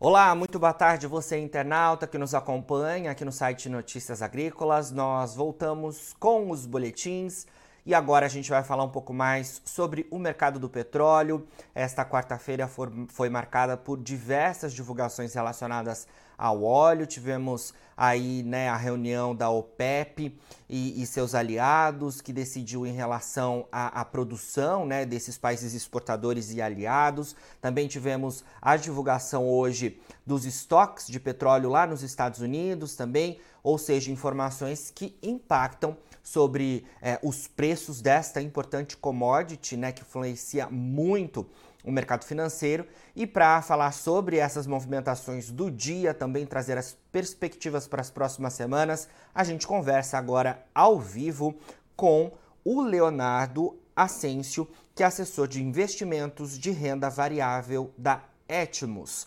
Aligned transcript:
Olá, 0.00 0.32
muito 0.32 0.60
boa 0.60 0.72
tarde 0.72 1.08
você 1.08 1.40
internauta 1.40 2.06
que 2.06 2.16
nos 2.16 2.32
acompanha 2.32 3.10
aqui 3.10 3.24
no 3.24 3.32
site 3.32 3.68
Notícias 3.68 4.22
Agrícolas. 4.22 4.92
Nós 4.92 5.34
voltamos 5.34 6.14
com 6.20 6.52
os 6.52 6.64
boletins 6.66 7.48
e 7.84 7.92
agora 7.92 8.26
a 8.26 8.28
gente 8.28 8.48
vai 8.48 8.62
falar 8.62 8.84
um 8.84 8.90
pouco 8.90 9.12
mais 9.12 9.60
sobre 9.64 10.06
o 10.08 10.16
mercado 10.20 10.60
do 10.60 10.68
petróleo. 10.68 11.44
Esta 11.74 12.04
quarta-feira 12.04 12.70
foi 13.08 13.28
marcada 13.28 13.76
por 13.76 13.98
diversas 13.98 14.72
divulgações 14.72 15.34
relacionadas 15.34 16.06
ao 16.38 16.62
óleo. 16.62 17.04
Tivemos 17.04 17.74
aí 17.96 18.44
né, 18.44 18.68
a 18.68 18.76
reunião 18.76 19.34
da 19.34 19.50
OPEP 19.50 20.38
e, 20.68 21.02
e 21.02 21.04
seus 21.04 21.34
aliados, 21.34 22.20
que 22.20 22.32
decidiu 22.32 22.86
em 22.86 22.92
relação 22.92 23.66
à, 23.72 24.00
à, 24.00 24.04
produção 24.04 24.86
né, 24.86 25.04
desses 25.04 25.36
países 25.36 25.74
exportadores 25.74 26.54
e 26.54 26.62
aliados. 26.62 27.34
Também 27.60 27.88
tivemos 27.88 28.44
a 28.62 28.76
divulgação 28.76 29.48
hoje 29.48 30.00
dos 30.24 30.44
estoques 30.44 31.08
de 31.08 31.18
petróleo 31.18 31.70
lá 31.70 31.86
nos 31.86 32.04
Estados 32.04 32.40
Unidos 32.40 32.94
também, 32.94 33.40
ou 33.62 33.76
seja, 33.76 34.12
informações 34.12 34.92
que 34.94 35.18
impactam 35.20 35.96
sobre 36.22 36.84
é, 37.00 37.18
os 37.22 37.48
preços 37.48 38.00
desta 38.00 38.40
importante 38.40 38.96
commodity, 38.96 39.76
né, 39.76 39.90
que 39.90 40.02
influencia 40.02 40.68
muito 40.68 41.46
o 41.84 41.92
mercado 41.92 42.24
financeiro. 42.24 42.86
E 43.14 43.26
para 43.26 43.62
falar 43.62 43.92
sobre 43.92 44.38
essas 44.38 44.66
movimentações 44.66 45.50
do 45.50 45.70
dia, 45.70 46.12
também 46.12 46.46
trazer 46.46 46.76
as 46.76 46.96
perspectivas 47.12 47.86
para 47.86 48.00
as 48.00 48.10
próximas 48.10 48.52
semanas, 48.52 49.08
a 49.34 49.44
gente 49.44 49.66
conversa 49.66 50.18
agora 50.18 50.64
ao 50.74 50.98
vivo 50.98 51.58
com 51.96 52.32
o 52.64 52.82
Leonardo 52.82 53.78
Asensio, 53.94 54.68
que 54.94 55.02
é 55.02 55.06
assessor 55.06 55.48
de 55.48 55.62
investimentos 55.62 56.58
de 56.58 56.70
renda 56.70 57.08
variável 57.08 57.92
da 57.96 58.22
Etmos. 58.48 59.26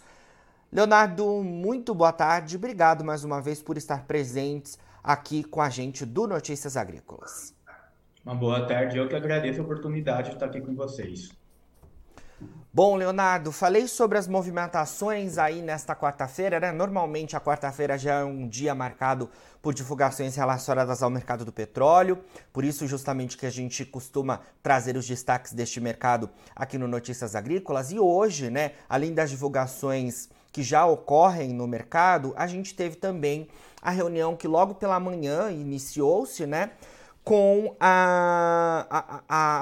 Leonardo, 0.71 1.43
muito 1.43 1.93
boa 1.93 2.13
tarde. 2.13 2.55
Obrigado 2.55 3.03
mais 3.03 3.23
uma 3.23 3.41
vez 3.41 3.61
por 3.61 3.77
estar 3.77 4.05
presentes 4.05 4.79
aqui 5.03 5.43
com 5.43 5.61
a 5.61 5.69
gente 5.69 6.05
do 6.05 6.27
Notícias 6.27 6.77
Agrícolas. 6.77 7.53
Uma 8.23 8.35
boa 8.35 8.65
tarde, 8.65 8.97
eu 8.97 9.09
que 9.09 9.15
agradeço 9.15 9.59
a 9.59 9.63
oportunidade 9.63 10.29
de 10.29 10.35
estar 10.35 10.45
aqui 10.45 10.61
com 10.61 10.75
vocês. 10.75 11.40
Bom, 12.73 12.95
Leonardo, 12.95 13.51
falei 13.51 13.85
sobre 13.85 14.17
as 14.17 14.29
movimentações 14.29 15.37
aí 15.37 15.61
nesta 15.61 15.93
quarta-feira, 15.93 16.57
né? 16.57 16.71
Normalmente 16.71 17.35
a 17.35 17.41
quarta-feira 17.41 17.97
já 17.97 18.21
é 18.21 18.23
um 18.23 18.47
dia 18.47 18.73
marcado 18.73 19.29
por 19.61 19.73
divulgações 19.73 20.37
relacionadas 20.37 21.03
ao 21.03 21.09
mercado 21.09 21.43
do 21.43 21.51
petróleo, 21.51 22.19
por 22.53 22.63
isso 22.63 22.87
justamente 22.87 23.37
que 23.37 23.45
a 23.45 23.49
gente 23.49 23.83
costuma 23.83 24.39
trazer 24.63 24.95
os 24.95 25.05
destaques 25.05 25.51
deste 25.51 25.81
mercado 25.81 26.29
aqui 26.55 26.77
no 26.77 26.87
Notícias 26.87 27.35
Agrícolas. 27.35 27.91
E 27.91 27.99
hoje, 27.99 28.49
né, 28.49 28.71
além 28.87 29.13
das 29.13 29.29
divulgações 29.29 30.29
que 30.49 30.63
já 30.63 30.85
ocorrem 30.85 31.49
no 31.49 31.67
mercado, 31.67 32.33
a 32.37 32.47
gente 32.47 32.73
teve 32.73 32.95
também 32.95 33.49
a 33.81 33.91
reunião 33.91 34.33
que 34.33 34.47
logo 34.47 34.75
pela 34.75 34.97
manhã 34.97 35.51
iniciou-se, 35.51 36.45
né? 36.45 36.71
com 37.23 37.75
a, 37.79 38.80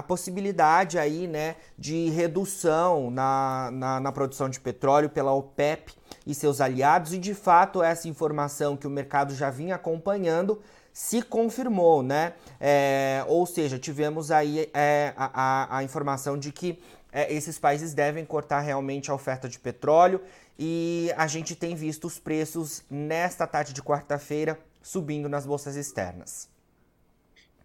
possibilidade 0.10 0.98
aí, 0.98 1.28
né, 1.28 1.56
de 1.78 2.10
redução 2.10 3.12
na, 3.12 3.70
na, 3.72 4.00
na, 4.00 4.12
produção 4.12 4.50
de 4.50 4.60
petróleo 4.60 5.08
pela 5.08 5.32
OPEP 5.32 5.94
e 6.26 6.34
seus 6.34 6.60
aliados, 6.60 7.14
e 7.14 7.20
de 7.20 7.36
fato 7.36 7.84
essa 7.84 8.08
informação 8.08 8.76
que 8.76 8.88
o 8.88 8.90
mercado 8.90 9.36
já 9.36 9.52
vinha 9.52 9.76
acompanhando 9.76 10.60
se 10.92 11.22
confirmou, 11.22 12.02
né? 12.02 12.34
É, 12.60 13.24
ou 13.28 13.46
seja, 13.46 13.78
tivemos 13.78 14.32
aí 14.32 14.68
é, 14.74 15.14
a, 15.16 15.78
a, 15.78 15.84
informação 15.84 16.40
de 16.40 16.52
que 16.52 16.80
é, 17.12 17.32
esses 17.32 17.60
países 17.60 17.94
devem 17.94 18.26
cortar 18.26 18.62
realmente 18.62 19.12
a 19.12 19.14
oferta 19.14 19.48
de 19.48 19.60
petróleo 19.60 20.22
e 20.58 21.14
a 21.16 21.28
gente 21.28 21.56
tem 21.56 21.76
visto 21.76 22.08
os 22.08 22.18
preços 22.18 22.84
nesta 22.90 23.46
tarde 23.46 23.74
de 23.74 23.84
quarta-feira 23.84 24.60
subindo 24.82 25.30
nas 25.30 25.46
bolsas 25.46 25.76
externas. 25.76 26.50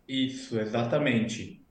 Isso, 0.07 0.61
exatamente. 0.61 1.64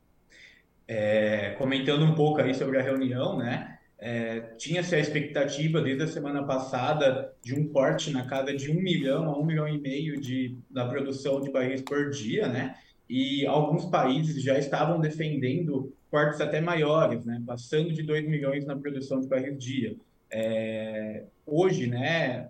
É, 0.88 1.52
comentando 1.58 2.04
um 2.04 2.14
pouco 2.14 2.42
aí 2.42 2.54
sobre 2.54 2.78
a 2.78 2.82
reunião, 2.82 3.38
né? 3.38 3.78
É, 3.98 4.42
Tinha-se 4.58 4.96
a 4.96 5.00
expectativa 5.00 5.82
desde 5.82 6.04
a 6.04 6.08
semana 6.08 6.44
passada 6.44 7.34
de 7.42 7.56
um 7.56 7.68
corte 7.70 8.12
na 8.12 8.26
casa 8.28 8.54
de 8.54 8.70
um 8.70 8.76
milhão 8.76 9.30
a 9.30 9.40
um 9.40 9.46
milhão 9.46 9.68
e 9.68 9.80
meio 9.80 10.20
de, 10.20 10.58
da 10.70 10.86
produção 10.86 11.40
de 11.40 11.50
barris 11.52 11.82
por 11.82 12.10
dia, 12.10 12.48
né? 12.48 12.76
E 13.10 13.46
alguns 13.46 13.86
países 13.86 14.42
já 14.42 14.58
estavam 14.58 15.00
defendendo 15.00 15.94
cortes 16.12 16.42
até 16.42 16.60
maiores, 16.60 17.26
né? 17.26 17.42
Passando 17.46 17.94
de 17.94 18.04
2 18.04 18.28
milhões 18.28 18.66
na 18.66 18.76
produção 18.76 19.22
de 19.22 19.28
barris 19.28 19.58
dia. 19.58 19.96
É, 20.30 21.24
hoje, 21.46 21.86
né, 21.88 22.50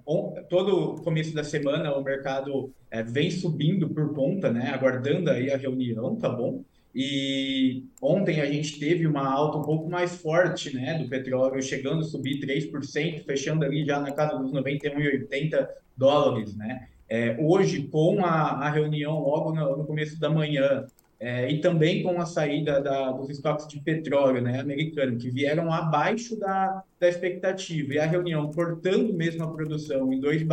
todo 0.50 1.02
começo 1.04 1.36
da 1.36 1.44
semana 1.44 1.94
o 1.94 2.02
mercado 2.02 2.74
é, 2.90 3.04
vem 3.04 3.30
subindo 3.30 3.90
por 3.90 4.14
conta, 4.14 4.52
né, 4.52 4.70
aguardando 4.70 5.30
aí 5.30 5.52
a 5.52 5.58
reunião, 5.58 6.16
tá 6.16 6.30
bom? 6.30 6.64
E 6.96 7.86
ontem 8.02 8.40
a 8.40 8.46
gente 8.46 8.80
teve 8.80 9.08
uma 9.08 9.28
alta 9.28 9.58
um 9.58 9.64
pouco 9.64 9.90
mais 9.90 10.16
forte, 10.16 10.76
né, 10.76 11.00
do 11.00 11.10
petróleo, 11.10 11.62
chegando 11.62 12.02
a 12.02 12.04
subir 12.04 12.40
3%, 12.40 13.26
fechando 13.26 13.66
ali 13.66 13.84
já 13.84 14.00
na 14.00 14.12
casa 14.12 14.38
dos 14.38 14.52
91,80 14.52 15.68
dólares, 15.98 16.56
né? 16.56 16.88
É, 17.10 17.38
hoje, 17.40 17.84
com 17.84 18.24
a, 18.24 18.66
a 18.66 18.70
reunião 18.70 19.20
logo 19.20 19.54
no, 19.54 19.78
no 19.78 19.86
começo 19.86 20.20
da 20.20 20.30
manhã, 20.30 20.86
é, 21.20 21.50
e 21.50 21.62
também 21.62 22.04
com 22.04 22.20
a 22.20 22.26
saída 22.26 22.82
da, 22.82 23.12
dos 23.12 23.30
estoques 23.30 23.66
de 23.68 23.80
petróleo 23.80 24.42
né, 24.42 24.60
americano, 24.60 25.18
que 25.18 25.30
vieram 25.30 25.72
abaixo 25.72 26.38
da, 26.38 26.84
da 27.00 27.08
expectativa, 27.08 27.94
e 27.94 28.00
a 28.00 28.06
reunião 28.06 28.52
cortando 28.52 29.14
mesmo 29.14 29.44
a 29.44 29.52
produção 29.52 30.12
em 30.12 30.20
2 30.20 30.44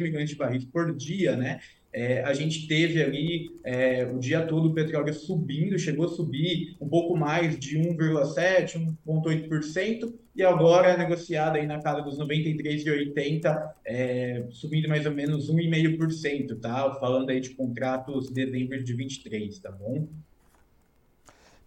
milhões 0.00 0.30
de 0.30 0.36
barris 0.36 0.64
por 0.66 0.94
dia, 0.94 1.34
né, 1.36 1.58
é, 1.94 2.24
a 2.24 2.34
gente 2.34 2.66
teve 2.66 3.00
ali 3.00 3.56
é, 3.62 4.04
o 4.04 4.18
dia 4.18 4.44
todo 4.44 4.68
o 4.68 4.74
petróleo 4.74 5.14
subindo, 5.14 5.78
chegou 5.78 6.06
a 6.06 6.08
subir 6.08 6.76
um 6.80 6.88
pouco 6.88 7.16
mais 7.16 7.56
de 7.56 7.78
1,7%, 7.78 8.92
1,8%, 9.06 10.12
e 10.34 10.42
agora 10.42 10.88
é 10.88 10.96
negociada 10.96 11.56
aí 11.56 11.66
na 11.68 11.80
casa 11.80 12.02
dos 12.02 12.18
93,80, 12.18 13.70
é, 13.86 14.44
subindo 14.50 14.88
mais 14.88 15.06
ou 15.06 15.12
menos 15.12 15.48
1,5%, 15.48 16.58
tá? 16.58 16.96
Falando 16.98 17.30
aí 17.30 17.38
de 17.38 17.50
contratos 17.50 18.26
de 18.26 18.44
dezembro 18.44 18.82
de 18.82 18.92
23, 18.92 19.56
tá 19.60 19.70
bom? 19.70 20.08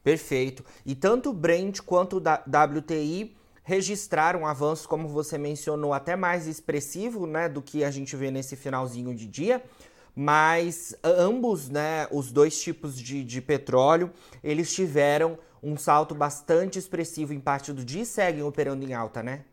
Perfeito. 0.03 0.61
E 0.85 0.94
tanto 0.94 1.29
o 1.29 1.33
Brent 1.33 1.79
quanto 1.79 2.17
o 2.17 2.19
WTI 2.19 3.33
registraram 3.63 4.45
avanços, 4.45 4.85
como 4.85 5.07
você 5.07 5.38
mencionou, 5.38 5.94
até 5.94 6.17
mais 6.17 6.47
expressivo, 6.47 7.25
né, 7.25 7.47
do 7.47 7.61
que 7.61 7.85
a 7.85 7.91
gente 7.91 8.13
vê 8.17 8.29
nesse 8.29 8.57
finalzinho 8.57 9.15
de 9.15 9.25
dia 9.25 9.63
mas 10.19 10.95
ambos, 11.03 11.69
né, 11.69 12.07
os 12.11 12.31
dois 12.31 12.59
tipos 12.59 13.00
de, 13.00 13.23
de 13.23 13.39
petróleo, 13.39 14.11
eles 14.44 14.73
tiveram 14.73 15.38
um 15.61 15.78
salto 15.78 16.16
bastante 16.16 16.79
expressivo 16.79 17.35
em 17.35 17.39
parte 17.39 17.72
do 17.72 17.85
dia 17.85 18.01
e 18.01 18.05
seguem 18.05 18.41
operando 18.41 18.83
em 18.83 18.95
alta, 18.95 19.22
né? 19.22 19.45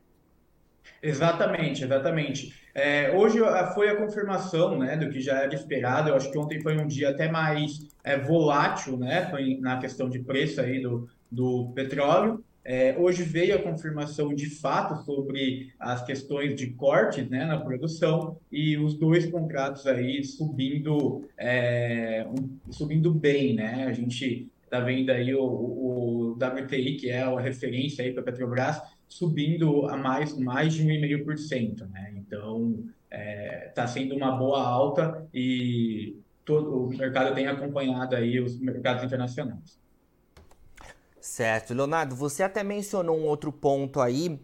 Exatamente, 1.03 1.85
exatamente. 1.85 2.55
É, 2.75 3.11
hoje 3.15 3.41
foi 3.75 3.91
a 3.91 3.97
confirmação 3.97 4.79
né, 4.79 4.97
do 4.97 5.11
que 5.11 5.21
já 5.21 5.43
era 5.43 5.55
esperado. 5.55 6.09
Eu 6.09 6.15
acho 6.15 6.33
que 6.33 6.39
ontem 6.39 6.59
foi 6.63 6.79
um 6.79 6.87
dia 6.87 7.11
até 7.11 7.31
mais 7.31 7.87
é, 8.03 8.17
volátil 8.17 8.97
né, 8.97 9.31
na 9.61 9.79
questão 9.79 10.09
de 10.09 10.21
preço 10.21 10.63
aí 10.63 10.81
do, 10.81 11.07
do 11.31 11.73
petróleo. 11.75 12.43
É, 12.65 12.97
hoje 12.99 13.23
veio 13.23 13.57
a 13.57 13.63
confirmação 13.63 14.35
de 14.35 14.49
fato 14.49 15.05
sobre 15.05 15.73
as 15.79 16.03
questões 16.05 16.55
de 16.55 16.69
cortes 16.69 17.29
né, 17.29 17.45
na 17.45 17.61
produção 17.61 18.39
e 18.51 18.79
os 18.79 18.95
dois 18.95 19.27
contratos 19.31 19.87
aí 19.87 20.25
subindo, 20.25 21.29
é, 21.37 22.27
um, 22.27 22.73
subindo 22.73 23.13
bem, 23.13 23.55
né? 23.55 23.85
A 23.85 23.93
gente 23.93 24.51
está 24.65 24.81
vendo 24.81 25.11
aí 25.11 25.35
o, 25.35 25.45
o, 25.45 26.33
WTI, 26.33 26.97
que 26.97 27.11
é 27.11 27.23
a 27.23 27.39
referência 27.39 28.03
aí 28.03 28.13
para 28.13 28.23
a 28.23 28.25
Petrobras, 28.25 28.81
subindo 29.07 29.87
a 29.87 29.97
mais, 29.97 30.37
mais 30.39 30.73
de 30.73 30.85
1,5%, 30.85 31.87
né? 31.91 32.15
Então, 32.17 32.83
está 33.11 33.17
é, 33.21 33.73
tá 33.75 33.87
sendo 33.87 34.17
uma 34.17 34.33
boa 34.33 34.67
alta 34.67 35.29
e 35.33 36.17
todo 36.45 36.87
o 36.87 36.89
mercado 36.89 37.35
tem 37.35 37.47
acompanhado 37.47 38.17
aí 38.17 38.41
os 38.41 38.59
mercados 38.59 39.05
internacionais. 39.05 39.84
Certo. 41.25 41.73
Leonardo, 41.73 42.15
você 42.15 42.43
até 42.43 42.63
mencionou 42.63 43.17
um 43.17 43.25
outro 43.25 43.51
ponto 43.51 43.99
aí, 43.99 44.39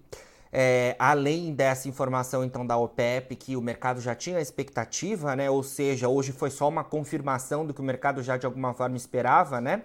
é, 0.51 0.97
além 0.99 1.53
dessa 1.53 1.87
informação 1.91 2.43
então 2.43 2.67
da 2.67 2.75
OPEP, 2.79 3.37
que 3.37 3.55
o 3.55 3.61
mercado 3.61 4.01
já 4.01 4.15
tinha 4.15 4.41
expectativa, 4.41 5.37
né? 5.37 5.51
Ou 5.51 5.63
seja, 5.63 6.09
hoje 6.09 6.33
foi 6.33 6.49
só 6.51 6.67
uma 6.67 6.83
confirmação 6.83 7.67
do 7.67 7.75
que 7.75 7.83
o 7.83 7.85
mercado 7.85 8.23
já 8.23 8.39
de 8.39 8.47
alguma 8.47 8.73
forma 8.73 8.97
esperava, 8.97 9.61
né? 9.61 9.83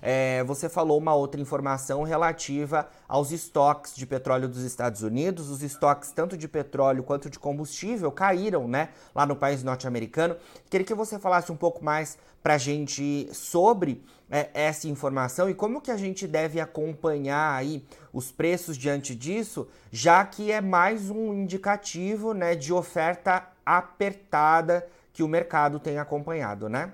É, 0.00 0.42
você 0.44 0.68
falou 0.68 0.98
uma 0.98 1.14
outra 1.14 1.40
informação 1.40 2.02
relativa 2.02 2.88
aos 3.06 3.30
estoques 3.30 3.94
de 3.94 4.06
petróleo 4.06 4.48
dos 4.48 4.62
Estados 4.62 5.02
Unidos. 5.02 5.50
Os 5.50 5.62
estoques 5.62 6.10
tanto 6.12 6.36
de 6.36 6.48
petróleo 6.48 7.02
quanto 7.02 7.28
de 7.30 7.38
combustível 7.38 8.10
caíram, 8.10 8.68
né, 8.68 8.90
lá 9.14 9.26
no 9.26 9.36
país 9.36 9.62
norte-americano. 9.62 10.36
Queria 10.70 10.86
que 10.86 10.94
você 10.94 11.18
falasse 11.18 11.50
um 11.52 11.56
pouco 11.56 11.84
mais 11.84 12.18
para 12.42 12.54
a 12.54 12.58
gente 12.58 13.28
sobre 13.32 14.02
é, 14.30 14.48
essa 14.54 14.88
informação 14.88 15.48
e 15.48 15.54
como 15.54 15.80
que 15.80 15.90
a 15.90 15.96
gente 15.96 16.26
deve 16.26 16.60
acompanhar 16.60 17.54
aí 17.54 17.84
os 18.12 18.30
preços 18.30 18.76
diante 18.76 19.14
disso, 19.14 19.68
já 19.90 20.24
que 20.24 20.52
é 20.52 20.60
mais 20.60 21.10
um 21.10 21.32
indicativo, 21.34 22.32
né, 22.32 22.54
de 22.54 22.72
oferta 22.72 23.48
apertada 23.64 24.86
que 25.12 25.22
o 25.22 25.28
mercado 25.28 25.78
tem 25.80 25.98
acompanhado, 25.98 26.68
né? 26.68 26.92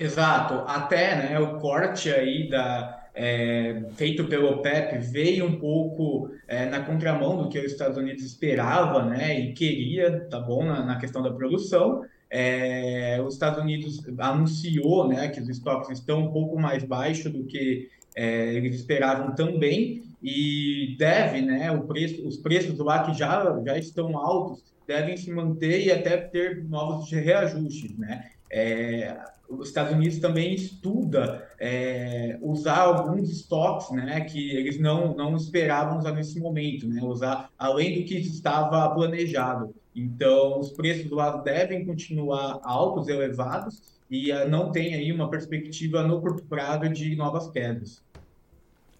Exato, 0.00 0.64
até 0.66 1.14
né, 1.14 1.38
o 1.38 1.58
corte 1.58 2.10
aí 2.10 2.48
da, 2.48 3.06
é, 3.14 3.82
feito 3.96 4.24
pelo 4.28 4.48
OPEP 4.48 4.96
veio 4.96 5.44
um 5.44 5.60
pouco 5.60 6.30
é, 6.48 6.64
na 6.64 6.80
contramão 6.80 7.36
do 7.36 7.50
que 7.50 7.58
os 7.58 7.70
Estados 7.70 7.98
Unidos 7.98 8.24
esperava 8.24 9.04
né, 9.04 9.38
e 9.38 9.52
queria, 9.52 10.26
tá 10.30 10.40
bom, 10.40 10.64
na, 10.64 10.82
na 10.82 10.96
questão 10.96 11.22
da 11.22 11.30
produção. 11.30 12.02
É, 12.30 13.20
os 13.22 13.34
Estados 13.34 13.60
Unidos 13.60 14.02
anunciou 14.18 15.06
né, 15.06 15.28
que 15.28 15.38
os 15.38 15.50
estoques 15.50 15.98
estão 15.98 16.20
um 16.20 16.32
pouco 16.32 16.58
mais 16.58 16.82
baixos 16.82 17.30
do 17.30 17.44
que 17.44 17.90
é, 18.16 18.54
eles 18.54 18.76
esperavam 18.76 19.34
também 19.34 20.02
e 20.22 20.96
deve, 20.98 21.42
né, 21.42 21.70
o 21.72 21.82
preço, 21.82 22.26
os 22.26 22.38
preços 22.38 22.78
lá 22.78 23.04
que 23.04 23.12
já, 23.12 23.60
já 23.66 23.76
estão 23.76 24.16
altos 24.16 24.64
devem 24.86 25.18
se 25.18 25.30
manter 25.30 25.84
e 25.84 25.92
até 25.92 26.16
ter 26.16 26.64
novos 26.64 27.12
reajustes, 27.12 27.96
né? 27.98 28.30
É, 28.50 29.16
os 29.50 29.68
Estados 29.68 29.92
Unidos 29.92 30.18
também 30.18 30.54
estuda 30.54 31.48
é, 31.58 32.38
usar 32.40 32.78
alguns 32.78 33.28
estoques, 33.28 33.90
né, 33.90 34.20
que 34.20 34.50
eles 34.50 34.78
não, 34.78 35.14
não 35.14 35.36
esperavam 35.36 35.98
usar 35.98 36.12
nesse 36.12 36.38
momento, 36.38 36.88
né, 36.88 37.02
usar 37.02 37.50
além 37.58 38.00
do 38.00 38.06
que 38.06 38.16
estava 38.16 38.88
planejado. 38.94 39.74
Então, 39.94 40.60
os 40.60 40.70
preços 40.70 41.06
do 41.10 41.16
lado 41.16 41.42
devem 41.42 41.84
continuar 41.84 42.60
altos, 42.62 43.08
elevados, 43.08 43.82
e 44.08 44.32
uh, 44.32 44.48
não 44.48 44.70
tem 44.70 44.94
aí 44.94 45.12
uma 45.12 45.28
perspectiva 45.28 46.02
no 46.02 46.20
curto 46.20 46.44
prazo 46.44 46.88
de 46.88 47.14
novas 47.16 47.50
quedas. 47.50 48.02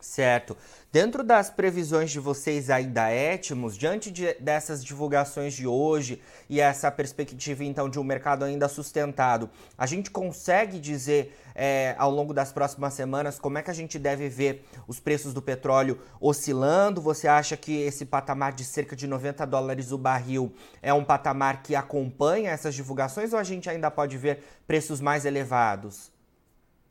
Certo. 0.00 0.56
Dentro 0.90 1.22
das 1.22 1.50
previsões 1.50 2.10
de 2.10 2.18
vocês 2.18 2.70
aí 2.70 2.86
da 2.86 3.12
Etmos, 3.12 3.76
diante 3.76 4.10
de, 4.10 4.34
dessas 4.40 4.82
divulgações 4.82 5.54
de 5.54 5.66
hoje 5.66 6.20
e 6.48 6.58
essa 6.58 6.90
perspectiva 6.90 7.62
então 7.62 7.88
de 7.88 7.98
um 7.98 8.02
mercado 8.02 8.44
ainda 8.44 8.66
sustentado, 8.66 9.50
a 9.76 9.86
gente 9.86 10.10
consegue 10.10 10.80
dizer 10.80 11.36
é, 11.54 11.94
ao 11.98 12.10
longo 12.10 12.32
das 12.32 12.50
próximas 12.50 12.94
semanas 12.94 13.38
como 13.38 13.58
é 13.58 13.62
que 13.62 13.70
a 13.70 13.74
gente 13.74 13.98
deve 13.98 14.28
ver 14.28 14.64
os 14.88 14.98
preços 14.98 15.34
do 15.34 15.42
petróleo 15.42 16.00
oscilando? 16.20 17.00
Você 17.00 17.28
acha 17.28 17.56
que 17.56 17.82
esse 17.82 18.06
patamar 18.06 18.52
de 18.52 18.64
cerca 18.64 18.96
de 18.96 19.06
90 19.06 19.46
dólares 19.46 19.92
o 19.92 19.98
barril 19.98 20.52
é 20.80 20.94
um 20.94 21.04
patamar 21.04 21.62
que 21.62 21.76
acompanha 21.76 22.50
essas 22.50 22.74
divulgações 22.74 23.32
ou 23.32 23.38
a 23.38 23.44
gente 23.44 23.68
ainda 23.68 23.90
pode 23.90 24.16
ver 24.16 24.42
preços 24.66 25.00
mais 25.00 25.24
elevados? 25.24 26.09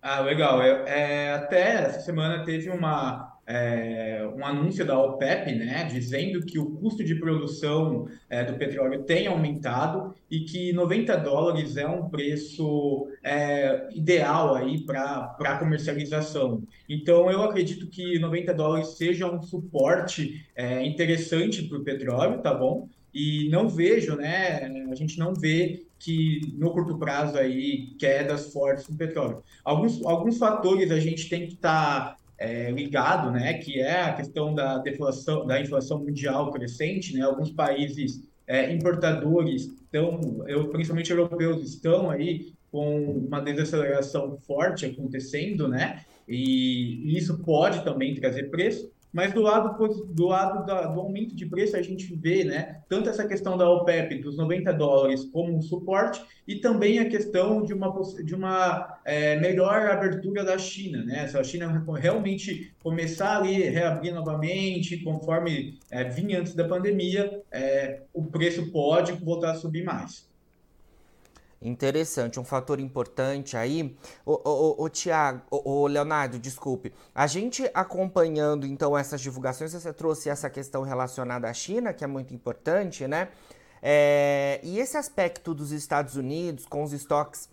Ah, 0.02 0.22
legal. 0.22 0.62
É, 0.62 1.34
até 1.34 1.84
essa 1.84 2.00
semana 2.00 2.46
teve 2.46 2.70
uma, 2.70 3.38
é, 3.46 4.26
um 4.34 4.46
anúncio 4.46 4.86
da 4.86 4.98
OPEP, 4.98 5.56
né, 5.56 5.84
dizendo 5.92 6.46
que 6.46 6.58
o 6.58 6.68
custo 6.78 7.04
de 7.04 7.16
produção 7.16 8.08
é, 8.30 8.44
do 8.46 8.54
petróleo 8.58 9.04
tem 9.04 9.28
aumentado 9.28 10.16
e 10.32 10.42
que 10.42 10.72
90 10.72 11.18
dólares 11.18 11.76
é 11.76 11.86
um 11.86 12.08
preço 12.10 13.10
é, 13.22 13.90
ideal 13.94 14.56
aí 14.56 14.80
para 14.86 15.58
comercialização. 15.60 16.64
Então, 16.88 17.30
eu 17.30 17.44
acredito 17.44 17.88
que 17.88 18.18
90 18.20 18.54
dólares 18.54 18.98
seja 18.98 19.30
um 19.30 19.42
suporte 19.42 20.46
é, 20.56 20.82
interessante 20.86 21.64
para 21.64 21.78
o 21.78 21.84
petróleo, 21.84 22.42
tá 22.42 22.54
bom? 22.54 22.88
E 23.14 23.50
não 23.50 23.68
vejo, 23.68 24.16
né? 24.16 24.88
A 24.92 24.96
gente 24.96 25.18
não 25.18 25.34
vê 25.34 25.89
que 26.00 26.54
no 26.58 26.72
curto 26.72 26.98
prazo 26.98 27.38
aí 27.38 27.94
quedas 28.00 28.54
fortes 28.54 28.88
no 28.88 28.96
petróleo. 28.98 29.44
Alguns, 29.64 30.04
alguns 30.06 30.38
fatores 30.38 30.90
a 30.92 31.00
gente 31.00 31.28
tem 31.28 31.46
que 31.46 31.54
estar 31.56 32.16
tá, 32.16 32.18
é, 32.38 32.72
ligado, 32.72 33.30
né? 33.32 33.56
Que 33.56 33.82
é 33.82 34.04
a 34.04 34.14
questão 34.14 34.56
da 34.56 34.78
deflação, 34.78 35.46
da 35.46 35.60
inflação 35.60 36.00
mundial 36.00 36.52
crescente, 36.52 37.14
né? 37.14 37.22
Alguns 37.22 37.52
países 37.52 38.24
é, 38.48 38.72
importadores 38.74 39.64
estão, 39.64 40.44
eu, 40.48 40.70
principalmente 40.70 41.12
europeus, 41.12 41.62
estão 41.64 42.10
aí 42.10 42.54
com 42.72 43.04
uma 43.28 43.42
desaceleração 43.42 44.38
forte 44.38 44.86
acontecendo, 44.86 45.68
né? 45.68 46.06
E 46.28 47.18
isso 47.18 47.40
pode 47.40 47.84
também 47.84 48.16
trazer 48.16 48.50
preço. 48.50 48.90
Mas 49.12 49.34
do 49.34 49.42
lado, 49.42 49.76
do, 50.14 50.28
lado 50.28 50.66
da, 50.66 50.88
do 50.88 51.00
aumento 51.00 51.36
de 51.36 51.46
preço, 51.46 51.76
a 51.76 51.82
gente 51.82 52.14
vê 52.16 52.44
né, 52.44 52.82
tanto 52.88 53.10
essa 53.10 53.28
questão 53.28 53.58
da 53.58 53.70
OPEP 53.70 54.20
dos 54.20 54.38
90 54.38 54.72
dólares 54.74 55.26
como 55.26 55.56
um 55.56 55.62
suporte, 55.62 56.22
e 56.48 56.56
também 56.56 57.00
a 57.00 57.10
questão 57.10 57.64
de 57.64 57.74
uma, 57.74 57.92
de 58.24 58.36
uma 58.36 59.00
é, 59.04 59.36
melhor 59.40 59.90
abertura 59.90 60.44
da 60.44 60.58
China. 60.58 61.04
Né? 61.04 61.28
Se 61.28 61.38
a 61.38 61.44
China 61.44 61.84
realmente 61.98 62.72
começar 62.84 63.38
ali, 63.38 63.64
reabrir 63.64 64.14
novamente, 64.14 64.98
conforme 65.04 65.80
é, 65.90 66.04
vinha 66.04 66.40
antes 66.40 66.54
da 66.54 66.68
pandemia, 66.68 67.42
é, 67.52 68.02
o 68.14 68.24
preço 68.24 68.72
pode 68.72 69.14
voltar 69.14 69.52
a 69.52 69.56
subir 69.56 69.84
mais. 69.84 70.30
Interessante, 71.62 72.40
um 72.40 72.44
fator 72.46 72.80
importante 72.80 73.58
aí. 73.58 73.98
O, 74.26 74.84
o, 74.84 74.90
Tiago, 74.90 75.42
o, 75.52 75.88
Leonardo, 75.88 76.40
desculpe. 76.40 76.94
A 77.14 77.28
gente 77.28 77.70
acompanhando 77.74 78.66
então 78.66 78.98
essas 78.98 79.20
divulgações, 79.20 79.74
você 79.74 79.92
trouxe 79.92 80.30
essa 80.30 80.50
questão 80.50 80.84
relacionada 80.84 81.50
à 81.50 81.54
China, 81.54 81.94
que 81.94 82.04
é 82.04 82.08
muito 82.08 82.34
importante, 82.34 83.06
né? 83.08 83.28
É, 83.82 84.60
e 84.64 84.80
esse 84.80 84.98
aspecto 84.98 85.54
dos 85.54 85.72
Estados 85.72 86.16
Unidos, 86.16 86.66
com 86.66 86.84
os 86.84 86.94
estoques 86.94 87.50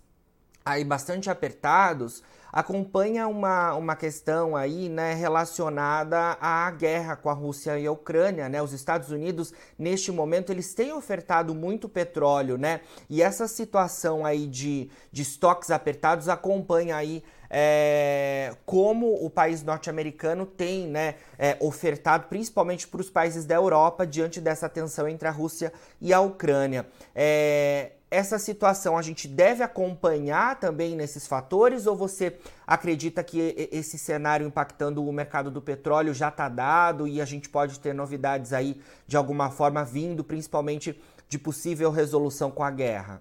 aí 0.67 0.83
bastante 0.83 1.31
apertados, 1.31 2.25
acompanha 2.53 3.29
uma, 3.29 3.75
uma 3.75 3.95
questão 3.95 4.57
aí, 4.57 4.89
né, 4.89 5.15
relacionada 5.15 6.37
à 6.41 6.69
guerra 6.73 7.15
com 7.15 7.31
a 7.31 7.33
Rússia 7.33 7.79
e 7.79 7.87
a 7.87 7.93
Ucrânia, 7.93 8.49
né? 8.49 8.61
Os 8.61 8.73
Estados 8.73 9.11
Unidos, 9.11 9.53
neste 9.79 10.11
momento, 10.11 10.51
eles 10.51 10.75
têm 10.75 10.93
ofertado 10.93 11.55
muito 11.55 11.89
petróleo, 11.89 12.59
né? 12.59 12.81
E 13.09 13.23
essa 13.23 13.47
situação 13.47 14.27
aí 14.27 14.47
de, 14.47 14.91
de 15.13 15.23
estoques 15.23 15.71
apertados 15.71 16.29
acompanha 16.29 16.97
aí 16.97 17.23
é, 17.51 18.55
como 18.65 19.25
o 19.25 19.31
país 19.31 19.63
norte-americano 19.63 20.47
tem 20.47 20.87
né, 20.89 21.15
é, 21.39 21.57
ofertado, 21.61 22.27
principalmente 22.29 22.89
para 22.89 23.01
os 23.01 23.11
países 23.11 23.45
da 23.45 23.55
Europa, 23.55 24.07
diante 24.07 24.41
dessa 24.41 24.69
tensão 24.69 25.07
entre 25.07 25.29
a 25.29 25.31
Rússia 25.31 25.73
e 26.01 26.13
a 26.13 26.21
Ucrânia. 26.21 26.87
É, 27.15 27.93
essa 28.11 28.39
situação 28.39 28.97
a 28.97 29.03
gente 29.03 29.27
deve 29.27 29.63
acompanhar 29.63 30.61
também 30.61 30.95
nesses 30.95 31.27
fatores 31.27 31.87
ou 31.87 31.97
você 31.97 32.37
acredita 32.67 33.23
que 33.25 33.69
esse 33.73 33.99
cenário 33.99 34.47
impactando 34.47 35.05
o 35.05 35.13
mercado 35.13 35.51
do 35.51 35.61
petróleo 35.61 36.15
já 36.15 36.29
está 36.29 36.49
dado 36.49 37.09
e 37.09 37.21
a 37.21 37.25
gente 37.25 37.49
pode 37.49 37.81
ter 37.81 37.93
novidades 37.93 38.53
aí 38.53 38.81
de 39.07 39.17
alguma 39.17 39.51
forma 39.51 39.85
vindo, 39.85 40.23
principalmente 40.23 41.01
de 41.29 41.39
possível 41.39 41.91
resolução 41.91 42.51
com 42.51 42.63
a 42.63 42.71
guerra? 42.71 43.21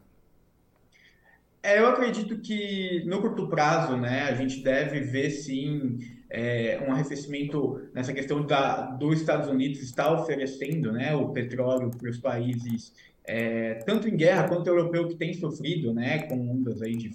É, 1.63 1.80
eu 1.80 1.88
acredito 1.88 2.38
que 2.38 3.04
no 3.08 3.20
curto 3.22 3.48
prazo, 3.48 3.98
né, 3.98 4.30
a 4.30 4.36
gente 4.36 4.62
deve 4.62 5.00
ver 5.00 5.32
sim 5.32 5.98
é, 6.29 6.84
um 6.88 6.91
arrefecimento 6.91 7.82
nessa 7.94 8.13
questão 8.13 8.46
da, 8.46 8.91
dos 8.91 9.20
Estados 9.20 9.50
Unidos 9.50 9.79
estar 9.82 10.12
oferecendo, 10.13 10.91
né, 10.91 11.15
o 11.15 11.29
petróleo 11.29 11.91
para 11.91 12.10
os 12.10 12.17
países 12.17 12.94
é, 13.27 13.75
tanto 13.86 14.08
em 14.08 14.15
guerra 14.15 14.48
quanto 14.48 14.67
europeu 14.67 15.08
que 15.08 15.15
tem 15.15 15.34
sofrido, 15.34 15.94
né, 15.94 16.20
com 16.24 16.36
ondas 16.50 16.82
aí 16.82 16.96
de, 16.96 17.12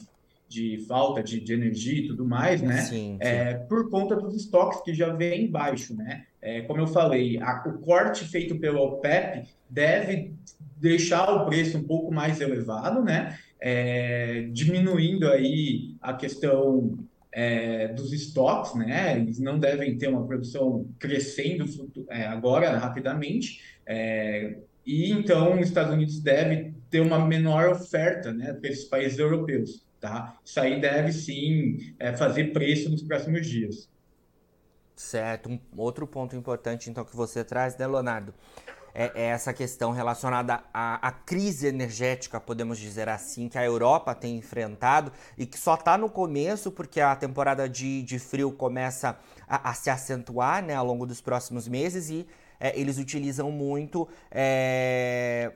de 0.48 0.84
falta 0.88 1.22
de, 1.22 1.40
de 1.40 1.52
energia 1.52 2.00
e 2.00 2.08
tudo 2.08 2.24
mais, 2.24 2.60
né, 2.60 2.78
sim, 2.78 2.88
sim. 2.88 3.16
É, 3.20 3.54
por 3.54 3.88
conta 3.88 4.16
dos 4.16 4.34
estoques 4.34 4.80
que 4.80 4.92
já 4.92 5.12
vem 5.12 5.50
baixo, 5.50 5.94
né. 5.94 6.24
É, 6.42 6.62
como 6.62 6.80
eu 6.80 6.86
falei, 6.86 7.38
a, 7.40 7.62
o 7.66 7.78
corte 7.78 8.24
feito 8.24 8.58
pelo 8.58 8.80
OPEP 8.80 9.46
deve 9.68 10.34
deixar 10.76 11.30
o 11.30 11.46
preço 11.46 11.78
um 11.78 11.84
pouco 11.84 12.12
mais 12.12 12.40
elevado, 12.40 13.02
né, 13.02 13.38
é, 13.60 14.48
diminuindo 14.52 15.28
aí 15.28 15.94
a 16.00 16.14
questão 16.14 16.98
é, 17.32 17.88
dos 17.88 18.12
estoques, 18.12 18.74
né? 18.74 19.16
Eles 19.16 19.38
não 19.38 19.58
devem 19.58 19.96
ter 19.96 20.08
uma 20.08 20.26
produção 20.26 20.88
crescendo 20.98 21.64
é, 22.08 22.26
agora 22.26 22.76
rapidamente. 22.76 23.60
É, 23.86 24.56
e 24.84 25.12
então 25.12 25.60
os 25.60 25.68
Estados 25.68 25.92
Unidos 25.92 26.20
deve 26.20 26.74
ter 26.90 27.00
uma 27.00 27.24
menor 27.24 27.68
oferta 27.68 28.32
né, 28.32 28.52
para 28.52 28.70
esses 28.70 28.84
países 28.84 29.18
europeus. 29.18 29.86
Tá? 30.00 30.38
Isso 30.44 30.58
aí 30.58 30.80
deve 30.80 31.12
sim 31.12 31.94
é, 31.98 32.16
fazer 32.16 32.52
preço 32.52 32.90
nos 32.90 33.02
próximos 33.02 33.46
dias. 33.46 33.88
Certo. 34.96 35.50
Um 35.50 35.60
outro 35.76 36.06
ponto 36.06 36.34
importante 36.34 36.90
então 36.90 37.04
que 37.04 37.14
você 37.14 37.44
traz, 37.44 37.76
né, 37.76 37.86
Leonardo? 37.86 38.34
É, 38.94 39.12
é 39.14 39.26
essa 39.26 39.52
questão 39.52 39.92
relacionada 39.92 40.62
à, 40.72 41.08
à, 41.08 41.12
crise 41.12 41.66
energética, 41.66 42.40
podemos 42.40 42.78
dizer 42.78 43.08
assim, 43.08 43.48
que 43.48 43.58
a 43.58 43.64
Europa 43.64 44.14
tem 44.14 44.36
enfrentado 44.36 45.12
e 45.36 45.46
que 45.46 45.58
só 45.58 45.74
está 45.74 45.96
no 45.96 46.08
começo, 46.08 46.70
porque 46.70 47.00
a 47.00 47.14
temporada 47.16 47.68
de, 47.68 48.02
de 48.02 48.18
frio 48.18 48.52
começa 48.52 49.18
a, 49.48 49.70
a, 49.70 49.74
se 49.74 49.90
acentuar 49.90 50.64
né, 50.64 50.74
ao 50.74 50.84
longo 50.84 51.06
dos 51.06 51.20
próximos 51.20 51.68
meses 51.68 52.10
e 52.10 52.26
é, 52.58 52.78
eles 52.78 52.98
utilizam 52.98 53.50
muito 53.50 54.06
é, 54.30 55.52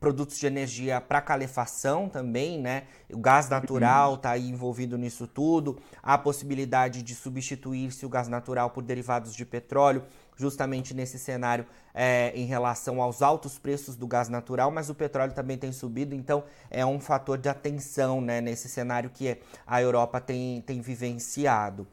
produtos 0.00 0.38
de 0.38 0.46
energia 0.46 1.00
para 1.00 1.20
calefação 1.20 2.08
também, 2.08 2.58
né? 2.58 2.84
O 3.12 3.18
gás 3.18 3.50
natural 3.50 4.14
está 4.14 4.30
aí 4.30 4.48
envolvido 4.48 4.96
nisso 4.96 5.26
tudo. 5.26 5.78
Há 6.02 6.14
a 6.14 6.18
possibilidade 6.18 7.02
de 7.02 7.14
substituir-se 7.14 8.06
o 8.06 8.08
gás 8.08 8.26
natural 8.26 8.70
por 8.70 8.82
derivados 8.82 9.34
de 9.34 9.44
petróleo, 9.44 10.02
justamente 10.40 10.94
nesse 10.94 11.18
cenário 11.18 11.66
é, 11.92 12.32
em 12.34 12.46
relação 12.46 13.02
aos 13.02 13.20
altos 13.20 13.58
preços 13.58 13.94
do 13.94 14.06
gás 14.06 14.28
natural, 14.28 14.70
mas 14.70 14.88
o 14.88 14.94
petróleo 14.94 15.34
também 15.34 15.58
tem 15.58 15.70
subido, 15.70 16.14
então 16.14 16.42
é 16.70 16.84
um 16.84 16.98
fator 16.98 17.36
de 17.36 17.48
atenção 17.48 18.22
né, 18.22 18.40
nesse 18.40 18.68
cenário 18.68 19.10
que 19.10 19.38
a 19.66 19.82
Europa 19.82 20.18
tem, 20.20 20.62
tem 20.62 20.80
vivenciado. 20.80 21.86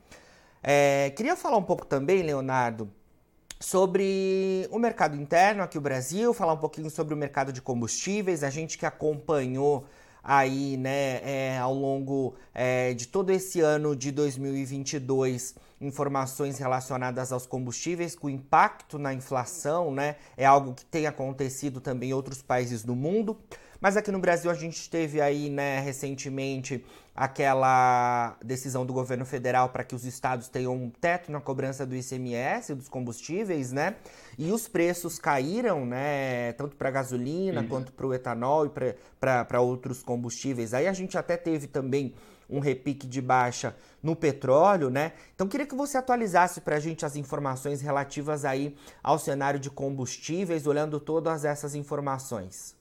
É, 0.63 1.11
queria 1.15 1.35
falar 1.35 1.57
um 1.57 1.63
pouco 1.63 1.85
também, 1.85 2.23
Leonardo, 2.23 2.89
sobre 3.59 4.67
o 4.71 4.79
mercado 4.79 5.15
interno 5.15 5.63
aqui 5.63 5.75
no 5.75 5.81
Brasil, 5.81 6.33
falar 6.33 6.53
um 6.53 6.57
pouquinho 6.57 6.89
sobre 6.89 7.13
o 7.13 7.17
mercado 7.17 7.51
de 7.51 7.61
combustíveis, 7.61 8.43
a 8.43 8.49
gente 8.49 8.77
que 8.77 8.85
acompanhou 8.85 9.85
aí, 10.23 10.77
né, 10.77 11.21
é, 11.23 11.57
ao 11.57 11.73
longo 11.73 12.35
é, 12.53 12.93
de 12.93 13.07
todo 13.07 13.29
esse 13.29 13.61
ano 13.61 13.95
de 13.95 14.11
2022, 14.11 15.55
informações 15.79 16.57
relacionadas 16.57 17.31
aos 17.31 17.45
combustíveis, 17.45 18.15
com 18.15 18.29
impacto 18.29 18.97
na 18.97 19.13
inflação, 19.13 19.91
né, 19.91 20.15
é 20.35 20.45
algo 20.45 20.73
que 20.73 20.85
tem 20.85 21.07
acontecido 21.07 21.79
também 21.79 22.09
em 22.09 22.13
outros 22.13 22.41
países 22.41 22.83
do 22.83 22.95
mundo. 22.95 23.37
Mas 23.79 23.95
aqui 23.95 24.11
no 24.11 24.19
Brasil 24.19 24.49
a 24.49 24.55
gente 24.55 24.89
teve 24.89 25.21
aí, 25.21 25.51
né, 25.51 25.79
recentemente 25.79 26.83
aquela 27.15 28.35
decisão 28.43 28.85
do 28.85 28.93
governo 28.93 29.25
federal 29.25 29.69
para 29.69 29.83
que 29.83 29.95
os 29.95 30.03
estados 30.03 30.49
tenham 30.49 30.73
um 30.75 30.89
teto 30.89 31.31
na 31.31 31.39
cobrança 31.39 31.85
do 31.85 31.95
ICMS 31.95 32.73
dos 32.75 32.87
combustíveis, 32.87 33.71
né? 33.71 33.95
E 34.37 34.51
os 34.51 34.67
preços 34.67 35.17
caíram, 35.17 35.85
né, 35.85 36.53
tanto 36.53 36.75
para 36.75 36.91
gasolina 36.91 37.61
Isso. 37.61 37.69
quanto 37.69 37.91
para 37.91 38.05
o 38.05 38.13
etanol 38.13 38.65
e 38.65 38.71
para 39.19 39.61
outros 39.61 40.03
combustíveis. 40.03 40.73
Aí 40.73 40.87
a 40.87 40.93
gente 40.93 41.17
até 41.17 41.37
teve 41.37 41.67
também 41.67 42.13
um 42.49 42.59
repique 42.59 43.07
de 43.07 43.21
baixa 43.21 43.75
no 44.01 44.15
petróleo, 44.15 44.89
né? 44.89 45.13
Então 45.35 45.47
queria 45.47 45.65
que 45.65 45.75
você 45.75 45.97
atualizasse 45.97 46.61
para 46.61 46.77
a 46.77 46.79
gente 46.79 47.05
as 47.05 47.15
informações 47.15 47.81
relativas 47.81 48.45
aí 48.45 48.75
ao 49.03 49.19
cenário 49.19 49.59
de 49.59 49.69
combustíveis, 49.69 50.65
olhando 50.65 50.99
todas 50.99 51.45
essas 51.45 51.75
informações. 51.75 52.75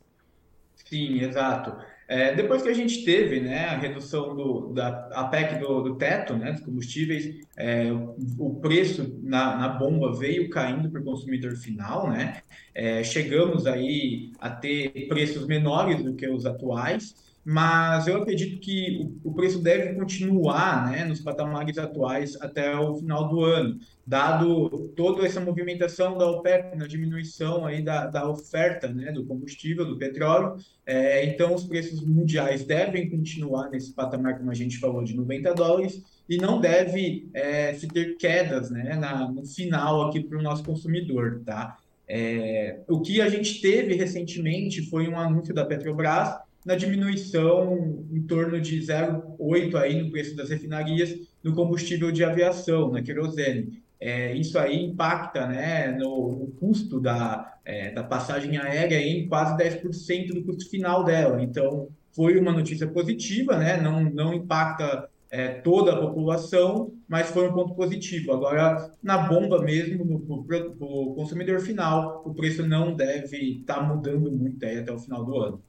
Sim, 0.89 1.21
exato. 1.21 1.77
É, 2.09 2.33
depois 2.35 2.63
que 2.63 2.69
a 2.69 2.75
gente 2.75 3.05
teve 3.05 3.41
né, 3.41 3.65
a 3.65 3.77
redução 3.77 4.37
do, 4.37 4.73
da 4.73 5.09
a 5.13 5.25
PEC 5.25 5.59
do, 5.59 5.83
do 5.83 5.97
teto 5.97 6.35
né, 6.35 6.53
dos 6.53 6.61
combustíveis, 6.61 7.45
é, 7.57 7.91
o, 8.39 8.55
preço 8.61 9.19
na, 9.23 9.57
na 9.57 9.69
bomba 9.71 10.17
veio 10.17 10.49
caindo 10.49 10.89
para 10.89 11.01
o 11.01 11.05
consumidor 11.05 11.57
final, 11.57 12.09
né? 12.09 12.43
É, 12.73 13.03
chegamos 13.03 13.67
aí 13.67 14.31
a 14.39 14.51
ter 14.51 15.09
preços 15.09 15.47
menores 15.47 16.05
do 16.05 16.15
que 16.15 16.29
os 16.29 16.47
atuais, 16.47 17.17
mas 17.49 18.09
eu 18.09 18.21
acredito 18.21 18.59
que 18.59 19.09
o, 19.23 19.33
preço 19.33 19.63
deve 19.63 19.95
continuar 19.95 20.91
né, 20.91 21.05
nos 21.05 21.21
patamares 21.21 21.79
atuais 21.79 22.37
até 22.43 22.77
o 22.77 22.97
final 22.97 23.29
do 23.29 23.45
ano, 23.45 23.79
dado 24.05 24.89
toda 24.97 25.25
essa 25.25 25.41
movimentação 25.41 26.19
da 26.19 26.29
OPEP 26.29 26.77
na 26.77 26.89
diminuição 26.89 27.65
aí 27.65 27.81
da, 27.81 28.09
da 28.09 28.29
oferta 28.29 28.89
né, 28.89 29.13
do 29.13 29.25
combustível, 29.25 29.85
do 29.85 29.97
petróleo. 29.97 30.57
É, 30.85 31.25
então, 31.25 31.55
os 31.55 31.63
preços 31.63 32.05
mundiais 32.05 32.65
devem 32.65 33.09
continuar 33.09 33.71
nesse 33.71 33.93
patamar, 33.93 34.39
como 34.39 34.51
a 34.51 34.55
gente 34.55 34.79
falou, 34.79 35.05
de 35.05 35.15
90 35.15 35.55
dólares, 35.55 36.03
e 36.29 36.39
não 36.39 36.61
deve 36.61 37.29
é, 37.33 37.73
se 37.75 37.87
ter 37.87 38.17
quedas 38.17 38.73
né, 38.73 38.97
na, 38.97 39.31
no 39.31 39.47
final 39.47 40.09
aqui 40.09 40.19
para 40.19 40.37
o 40.37 40.43
nosso 40.43 40.65
consumidor. 40.65 41.43
Tá? 41.47 41.79
É, 42.09 42.81
o 42.89 43.01
que 43.01 43.21
a 43.21 43.29
gente 43.29 43.61
teve 43.61 43.95
recentemente 43.95 44.83
foi 44.91 45.07
um 45.07 45.17
anúncio 45.17 45.55
da 45.55 45.65
Petrobras 45.65 46.45
na 46.67 46.75
diminuição 46.75 48.05
em 48.11 48.23
torno 48.23 48.61
de 48.61 48.81
0,8 48.81 49.77
aí 49.77 50.03
no 50.03 50.11
preço 50.11 50.35
das 50.35 50.51
refinarias 50.51 51.17
no 51.43 51.55
combustível 51.55 52.11
de 52.11 52.25
aviação, 52.25 52.91
na 52.91 53.01
querosene. 53.01 53.81
É, 54.01 54.35
isso 54.35 54.59
aí 54.59 54.85
impacta 54.85 55.47
né, 55.47 55.93
no, 55.93 56.33
no 56.33 56.47
custo 56.49 57.01
da, 57.01 57.57
é, 57.65 57.93
da 57.93 58.03
passagem 58.03 58.59
aérea 58.59 59.01
em 59.01 59.29
quase 59.29 59.57
10% 59.57 60.35
do 60.35 60.43
custo 60.43 60.69
final 60.69 61.05
dela. 61.05 61.41
Então, 61.41 61.89
foi 62.11 62.37
uma 62.37 62.53
notícia 62.53 62.89
positiva, 62.89 63.57
né? 63.57 63.81
não, 63.81 64.03
não 64.03 64.35
impacta 64.35 65.09
é, 65.31 65.49
toda 65.49 65.93
a 65.93 66.01
população, 66.01 66.93
mas 67.09 67.31
foi 67.31 67.49
um 67.49 67.53
ponto 67.53 67.75
positivo. 67.75 68.33
Agora, 68.33 68.91
na 69.01 69.19
bomba 69.19 69.63
mesmo, 69.63 70.45
para 70.47 70.67
o 70.81 71.15
consumidor 71.15 71.61
final, 71.61 72.23
o 72.27 72.35
preço 72.35 72.67
não 72.67 72.93
deve 72.93 73.61
estar 73.61 73.77
tá 73.77 73.83
mudando 73.83 74.31
muito 74.33 74.65
até 74.67 74.93
o 74.93 74.99
final 74.99 75.25
do 75.25 75.37
ano. 75.37 75.63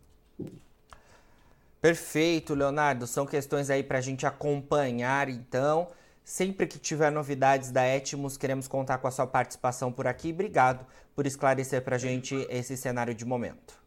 Perfeito, 1.81 2.53
Leonardo. 2.53 3.05
São 3.05 3.25
questões 3.25 3.69
aí 3.69 3.83
para 3.83 3.99
a 3.99 4.01
gente 4.01 4.25
acompanhar, 4.25 5.29
então. 5.29 5.87
Sempre 6.23 6.67
que 6.67 6.77
tiver 6.77 7.09
novidades 7.09 7.71
da 7.71 7.85
Etmos, 7.85 8.35
queremos 8.35 8.67
contar 8.67 8.97
com 8.97 9.07
a 9.07 9.11
sua 9.11 9.25
participação 9.25 9.91
por 9.91 10.07
aqui. 10.07 10.31
Obrigado 10.31 10.85
por 11.15 11.25
esclarecer 11.25 11.81
para 11.81 11.95
a 11.95 11.99
gente 11.99 12.35
esse 12.49 12.75
cenário 12.75 13.13
de 13.15 13.23
momento. 13.23 13.81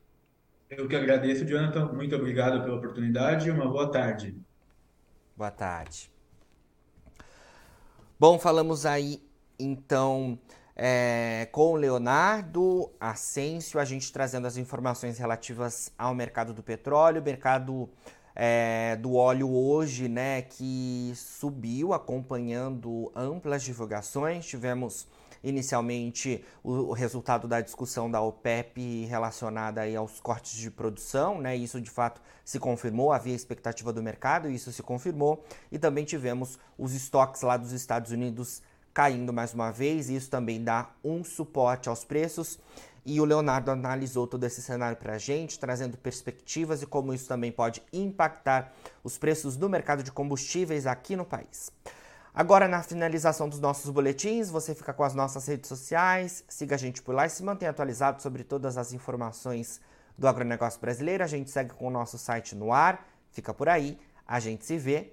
Eu 0.70 0.88
que 0.88 0.96
agradeço, 0.96 1.44
Jonathan. 1.44 1.92
Muito 1.92 2.16
obrigado 2.16 2.62
pela 2.62 2.76
oportunidade 2.76 3.48
e 3.48 3.50
uma 3.50 3.68
boa 3.68 3.90
tarde. 3.90 4.34
Boa 5.36 5.50
tarde. 5.50 6.10
Bom, 8.18 8.38
falamos 8.38 8.86
aí 8.86 9.22
então 9.58 10.38
é, 10.82 11.46
com 11.52 11.72
o 11.72 11.76
Leonardo 11.76 12.90
Asensio, 12.98 13.78
a 13.78 13.84
gente 13.84 14.10
trazendo 14.10 14.46
as 14.46 14.56
informações 14.56 15.18
relativas 15.18 15.92
ao 15.98 16.14
mercado 16.14 16.54
do 16.54 16.62
petróleo, 16.62 17.22
mercado 17.22 17.86
é, 18.34 18.96
do 18.96 19.14
óleo 19.14 19.54
hoje, 19.54 20.08
né, 20.08 20.40
que 20.40 21.12
subiu 21.14 21.92
acompanhando 21.92 23.12
amplas 23.14 23.62
divulgações. 23.62 24.46
Tivemos 24.46 25.06
inicialmente 25.44 26.42
o, 26.62 26.92
resultado 26.92 27.46
da 27.46 27.60
discussão 27.60 28.10
da 28.10 28.22
OPEP 28.22 29.04
relacionada 29.04 29.82
aí 29.82 29.94
aos 29.94 30.18
cortes 30.18 30.52
de 30.52 30.70
produção, 30.70 31.40
né? 31.40 31.56
Isso 31.56 31.80
de 31.80 31.90
fato 31.90 32.22
se 32.44 32.58
confirmou, 32.58 33.12
havia 33.12 33.34
expectativa 33.34 33.92
do 33.92 34.02
mercado, 34.02 34.50
e 34.50 34.54
isso 34.54 34.72
se 34.72 34.82
confirmou. 34.82 35.44
E 35.70 35.78
também 35.78 36.04
tivemos 36.04 36.58
os 36.78 36.94
estoques 36.94 37.42
lá 37.42 37.56
dos 37.56 37.72
Estados 37.72 38.10
Unidos 38.12 38.62
caindo 38.92 39.32
mais 39.32 39.54
uma 39.54 39.70
vez, 39.70 40.08
e 40.08 40.16
isso 40.16 40.30
também 40.30 40.62
dá 40.62 40.90
um 41.04 41.22
suporte 41.24 41.88
aos 41.88 42.04
preços. 42.04 42.58
E 43.04 43.20
o 43.20 43.24
Leonardo 43.24 43.70
analisou 43.70 44.26
todo 44.26 44.44
esse 44.44 44.60
cenário 44.60 44.96
para 44.96 45.14
a 45.14 45.18
gente, 45.18 45.58
trazendo 45.58 45.96
perspectivas 45.96 46.82
e 46.82 46.86
como 46.86 47.14
isso 47.14 47.26
também 47.26 47.50
pode 47.50 47.82
impactar 47.92 48.72
os 49.02 49.16
preços 49.16 49.56
do 49.56 49.68
mercado 49.68 50.02
de 50.02 50.12
combustíveis 50.12 50.86
aqui 50.86 51.16
no 51.16 51.24
país. 51.24 51.72
Agora, 52.32 52.68
na 52.68 52.82
finalização 52.82 53.48
dos 53.48 53.58
nossos 53.58 53.90
boletins, 53.90 54.50
você 54.50 54.74
fica 54.74 54.92
com 54.92 55.02
as 55.02 55.14
nossas 55.14 55.46
redes 55.46 55.68
sociais, 55.68 56.44
siga 56.48 56.76
a 56.76 56.78
gente 56.78 57.02
por 57.02 57.14
lá 57.14 57.26
e 57.26 57.30
se 57.30 57.42
mantenha 57.42 57.70
atualizado 57.70 58.22
sobre 58.22 58.44
todas 58.44 58.76
as 58.76 58.92
informações 58.92 59.80
do 60.16 60.28
agronegócio 60.28 60.80
brasileiro. 60.80 61.24
A 61.24 61.26
gente 61.26 61.50
segue 61.50 61.74
com 61.74 61.88
o 61.88 61.90
nosso 61.90 62.18
site 62.18 62.54
no 62.54 62.72
ar, 62.72 63.04
fica 63.32 63.52
por 63.52 63.68
aí, 63.68 63.98
a 64.26 64.38
gente 64.38 64.64
se 64.64 64.78
vê 64.78 65.12